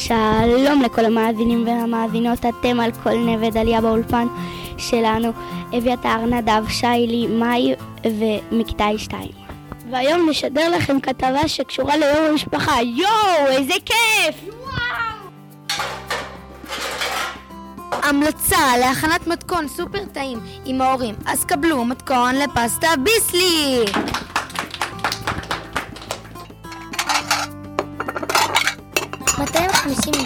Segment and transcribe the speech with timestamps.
[0.00, 4.26] שלום לכל המאזינים והמאזינות, אתם על כל נבד עלייה באולפן
[4.78, 5.32] שלנו,
[5.78, 9.28] אביתר, נדב, שיילי, מאי ומכיתה 2.
[9.90, 12.82] והיום נשדר לכם כתבה שקשורה ליום המשפחה.
[12.82, 14.54] יואו, איזה כיף!
[18.02, 23.84] המלצה להכנת מתכון סופר טעים עם ההורים, אז קבלו מתכון לפסטה ביסלי!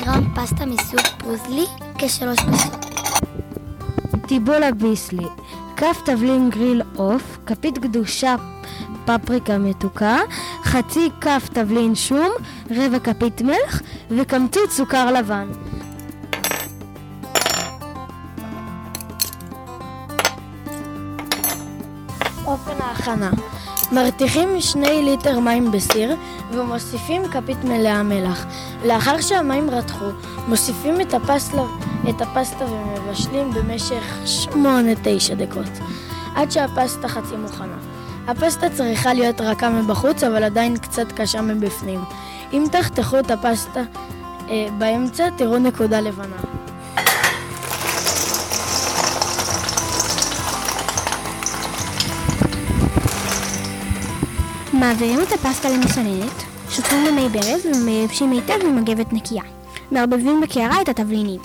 [0.04, 1.66] גרם פסטה מסוג פוזלי,
[1.98, 2.86] כשלוש כוסות.
[4.28, 5.27] טיבולה ביסלי,
[5.77, 8.34] כף תבלין גריל עוף, כפית גדושה
[9.05, 10.19] פפריקה מתוקה,
[10.64, 12.30] חצי כף תבלין שום,
[12.70, 15.48] רבע כפית מלח וקמצוץ סוכר לבן.
[22.46, 23.30] אופן ההכנה
[23.92, 26.16] מרתיחים שני ליטר מים בסיר
[26.52, 28.46] ומוסיפים כפית מלאה מלח.
[28.84, 30.04] לאחר שהמים רתחו,
[30.48, 31.62] מוסיפים את הפסטה,
[32.10, 34.18] את הפסטה ומבשלים במשך
[34.52, 34.54] 8-9
[35.36, 35.70] דקות,
[36.34, 37.76] עד שהפסטה חצי מוכנה.
[38.26, 42.00] הפסטה צריכה להיות רכה מבחוץ, אבל עדיין קצת קשה מבפנים.
[42.52, 43.82] אם תחתכו את הפסטה
[44.48, 46.53] אה, באמצע, תראו נקודה לבנה.
[54.84, 59.42] מעבירים את הפסטה למסננת, שוטפים במי ברז ומייבשים היטב במגבת נקייה.
[59.91, 61.41] מערבבים בקערה את התבלינים.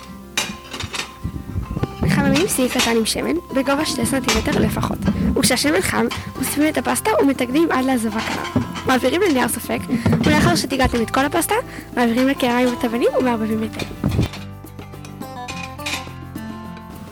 [2.02, 4.98] מחממים סעיף קטן עם שמן בגובה 2 סנטימטר לפחות,
[5.36, 6.06] וכשהשמן חם,
[6.38, 8.64] מוסיפים את הפסטה ומתקדים עד להזבה קלה.
[8.86, 9.80] מעבירים לנייר סופק,
[10.26, 11.56] ולאחר שתיגעתם את כל הפסטה,
[11.98, 13.86] מעבירים לקערה עם התבלינים ומערבבים היטב.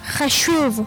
[0.08, 0.82] חשוב!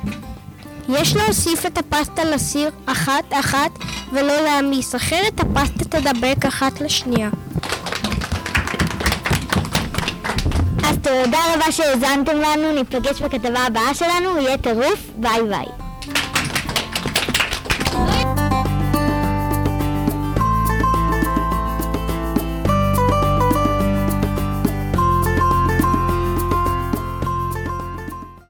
[0.89, 3.71] יש להוסיף את הפסטה לסיר אחת-אחת
[4.13, 7.29] ולא להעמיס, אחרת הפסטה תדבק אחת לשנייה.
[10.85, 15.90] אז תודה רבה שהאזנתם לנו, ניפגש בכתבה הבאה שלנו, יהיה טירוף, ביי ביי.